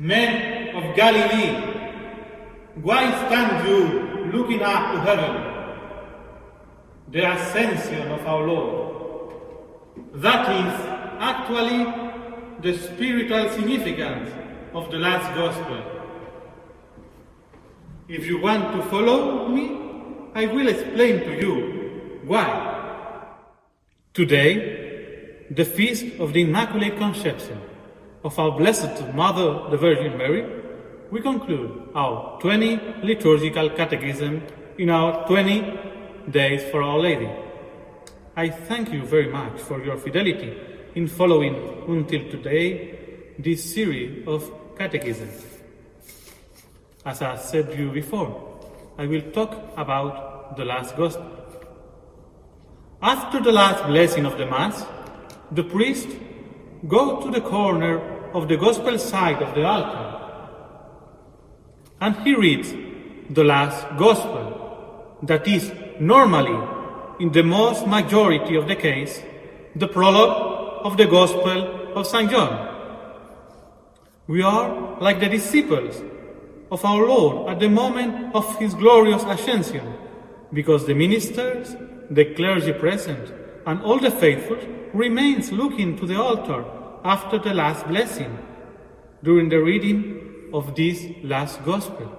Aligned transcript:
Men 0.00 0.76
of 0.76 0.94
Galilee, 0.94 1.58
why 2.76 3.10
stand 3.26 3.66
you 3.66 4.30
looking 4.30 4.62
up 4.62 4.92
to 4.92 5.00
heaven? 5.00 5.32
The 7.08 7.32
ascension 7.32 8.12
of 8.12 8.24
our 8.24 8.46
Lord. 8.46 9.34
That 10.14 10.48
is 10.54 10.86
actually 11.18 11.82
the 12.60 12.78
spiritual 12.78 13.50
significance 13.50 14.30
of 14.72 14.88
the 14.92 14.98
last 14.98 15.34
gospel. 15.34 15.82
If 18.06 18.24
you 18.24 18.40
want 18.40 18.76
to 18.76 18.82
follow 18.90 19.48
me, 19.48 19.80
I 20.32 20.46
will 20.46 20.68
explain 20.68 21.24
to 21.24 21.40
you 21.44 22.20
why. 22.24 23.34
Today, 24.14 25.42
the 25.50 25.64
feast 25.64 26.20
of 26.20 26.34
the 26.34 26.42
Immaculate 26.42 26.96
Conception 26.98 27.60
of 28.28 28.38
our 28.38 28.58
Blessed 28.58 29.14
Mother, 29.14 29.70
the 29.70 29.78
Virgin 29.78 30.18
Mary, 30.18 30.44
we 31.10 31.22
conclude 31.22 31.88
our 31.94 32.38
20 32.42 32.78
liturgical 33.02 33.70
catechism 33.70 34.42
in 34.76 34.90
our 34.90 35.26
20 35.26 36.30
days 36.30 36.62
for 36.70 36.82
Our 36.82 36.98
Lady. 36.98 37.30
I 38.36 38.50
thank 38.50 38.92
you 38.92 39.06
very 39.06 39.28
much 39.28 39.58
for 39.60 39.82
your 39.82 39.96
fidelity 39.96 40.54
in 40.94 41.06
following 41.06 41.54
until 41.88 42.30
today 42.30 43.32
this 43.38 43.64
series 43.74 44.28
of 44.28 44.52
catechisms. 44.76 45.46
As 47.06 47.22
I 47.22 47.36
said 47.36 47.70
to 47.70 47.78
you 47.78 47.90
before, 47.90 48.30
I 48.98 49.06
will 49.06 49.22
talk 49.32 49.54
about 49.78 50.54
the 50.58 50.66
last 50.66 50.94
gospel. 50.98 51.32
After 53.00 53.40
the 53.40 53.52
last 53.52 53.86
blessing 53.86 54.26
of 54.26 54.36
the 54.36 54.44
Mass, 54.44 54.84
the 55.50 55.64
priest 55.64 56.08
go 56.86 57.22
to 57.22 57.30
the 57.30 57.40
corner 57.40 58.17
of 58.34 58.48
the 58.48 58.56
gospel 58.56 58.98
side 58.98 59.42
of 59.42 59.54
the 59.54 59.64
altar 59.64 60.18
and 62.00 62.16
he 62.24 62.34
reads 62.34 62.72
the 63.30 63.44
last 63.44 63.86
gospel, 63.98 65.16
that 65.22 65.46
is 65.48 65.72
normally, 65.98 66.56
in 67.20 67.32
the 67.32 67.42
most 67.42 67.86
majority 67.86 68.54
of 68.54 68.68
the 68.68 68.76
case, 68.76 69.22
the 69.74 69.88
prologue 69.88 70.86
of 70.86 70.96
the 70.96 71.06
gospel 71.06 71.92
of 71.94 72.06
St. 72.06 72.30
John. 72.30 72.66
We 74.28 74.42
are 74.42 75.00
like 75.00 75.20
the 75.20 75.28
disciples 75.28 76.00
of 76.70 76.84
our 76.84 77.04
Lord 77.06 77.50
at 77.50 77.58
the 77.58 77.68
moment 77.68 78.34
of 78.34 78.58
his 78.58 78.74
glorious 78.74 79.24
ascension, 79.24 79.94
because 80.52 80.86
the 80.86 80.94
ministers, 80.94 81.74
the 82.10 82.26
clergy 82.34 82.72
present, 82.72 83.32
and 83.66 83.82
all 83.82 83.98
the 83.98 84.10
faithful 84.10 84.58
remains 84.94 85.50
looking 85.50 85.96
to 85.96 86.06
the 86.06 86.20
altar 86.20 86.64
after 87.04 87.38
the 87.38 87.54
last 87.54 87.86
blessing 87.86 88.38
during 89.22 89.48
the 89.48 89.58
reading 89.58 90.50
of 90.52 90.74
this 90.74 91.04
last 91.22 91.64
gospel. 91.64 92.12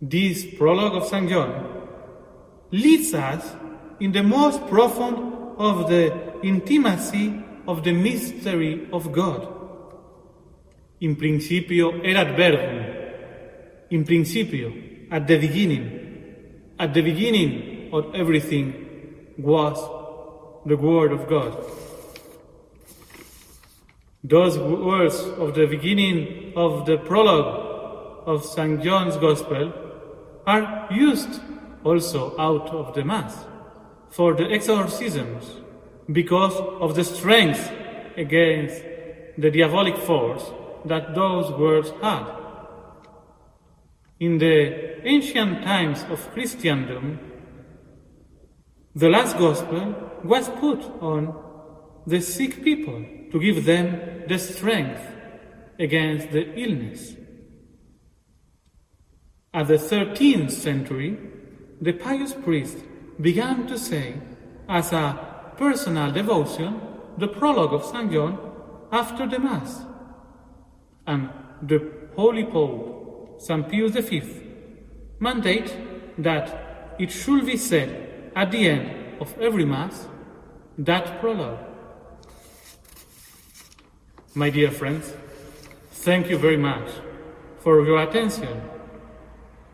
This 0.00 0.44
prologue 0.56 0.94
of 0.94 1.08
St. 1.08 1.28
John 1.28 1.88
leads 2.70 3.14
us 3.14 3.54
in 4.00 4.12
the 4.12 4.22
most 4.22 4.66
profound 4.66 5.58
of 5.58 5.88
the 5.88 6.34
intimacy 6.42 7.42
of 7.66 7.84
the 7.84 7.92
mystery 7.92 8.88
of 8.92 9.12
God. 9.12 9.48
In 11.00 11.16
principio 11.16 12.02
erat 12.02 12.36
verbum. 12.36 12.84
In 13.90 14.04
principio, 14.04 14.72
at 15.10 15.26
the 15.26 15.38
beginning. 15.38 16.74
At 16.78 16.92
the 16.92 17.02
beginning 17.02 17.90
of 17.92 18.14
everything 18.14 19.34
was 19.38 19.78
the 20.66 20.76
Word 20.76 21.12
of 21.12 21.28
God. 21.28 21.54
Those 24.26 24.58
words 24.58 25.20
of 25.36 25.54
the 25.54 25.66
beginning 25.66 26.54
of 26.56 26.86
the 26.86 26.96
prologue 26.96 28.24
of 28.26 28.42
St. 28.42 28.82
John's 28.82 29.18
Gospel 29.18 29.74
are 30.46 30.88
used 30.90 31.42
also 31.84 32.34
out 32.38 32.70
of 32.70 32.94
the 32.94 33.04
Mass 33.04 33.44
for 34.08 34.32
the 34.32 34.50
exorcisms 34.50 35.52
because 36.10 36.54
of 36.80 36.94
the 36.94 37.04
strength 37.04 37.70
against 38.16 38.82
the 39.36 39.50
diabolic 39.50 39.98
force 39.98 40.44
that 40.86 41.14
those 41.14 41.52
words 41.52 41.90
had. 42.00 42.24
In 44.20 44.38
the 44.38 45.06
ancient 45.06 45.64
times 45.64 46.02
of 46.08 46.32
Christendom, 46.32 47.18
the 48.94 49.10
last 49.10 49.36
gospel 49.36 49.94
was 50.24 50.48
put 50.48 50.80
on 51.02 51.34
the 52.06 52.20
sick 52.20 52.62
people 52.62 53.04
to 53.32 53.40
give 53.40 53.64
them 53.64 54.24
the 54.28 54.38
strength 54.38 55.00
against 55.78 56.30
the 56.30 56.52
illness. 56.54 57.14
At 59.52 59.68
the 59.68 59.74
13th 59.74 60.50
century, 60.50 61.18
the 61.80 61.92
pious 61.92 62.34
priest 62.34 62.78
began 63.20 63.66
to 63.66 63.78
say, 63.78 64.14
as 64.68 64.92
a 64.92 65.52
personal 65.56 66.10
devotion, 66.10 66.80
the 67.18 67.28
prologue 67.28 67.72
of 67.72 67.84
St. 67.84 68.10
John 68.10 68.38
after 68.90 69.26
the 69.26 69.38
Mass. 69.38 69.82
And 71.06 71.30
the 71.62 71.92
Holy 72.16 72.44
Pope, 72.44 73.40
St. 73.40 73.68
Pius 73.68 73.92
V, 73.92 74.22
mandate 75.20 75.76
that 76.18 76.96
it 76.98 77.10
should 77.10 77.46
be 77.46 77.56
said 77.56 78.32
at 78.34 78.50
the 78.50 78.68
end 78.68 79.20
of 79.20 79.36
every 79.40 79.64
Mass 79.64 80.06
that 80.78 81.20
prologue. 81.20 81.73
My 84.36 84.50
dear 84.50 84.72
friends, 84.72 85.12
thank 85.92 86.28
you 86.28 86.36
very 86.36 86.56
much 86.56 86.88
for 87.60 87.86
your 87.86 88.02
attention. 88.02 88.62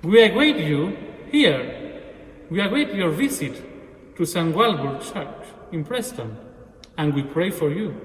We 0.02 0.22
await 0.22 0.58
you 0.58 0.98
here. 1.32 2.02
We 2.50 2.60
await 2.60 2.92
your 2.92 3.08
visit 3.08 3.54
to 4.16 4.26
St. 4.26 4.54
Walburge 4.54 5.14
Church 5.14 5.46
in 5.72 5.82
Preston, 5.82 6.36
and 6.98 7.14
we 7.14 7.22
pray 7.22 7.48
for 7.48 7.70
you. 7.70 7.98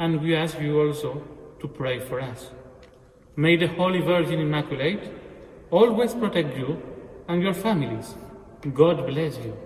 And 0.00 0.20
we 0.20 0.34
ask 0.34 0.60
you 0.60 0.80
also 0.80 1.22
to 1.60 1.68
pray 1.68 2.00
for 2.00 2.20
us. 2.20 2.50
May 3.36 3.54
the 3.54 3.68
Holy 3.68 4.00
Virgin 4.00 4.40
Immaculate 4.40 5.12
always 5.70 6.12
protect 6.12 6.56
you 6.56 6.82
and 7.28 7.40
your 7.40 7.54
families. 7.54 8.16
God 8.74 9.06
bless 9.06 9.38
you. 9.38 9.56